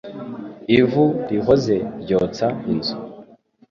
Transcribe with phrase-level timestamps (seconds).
[0.79, 2.95] Ivu rihoze ryotsa inzu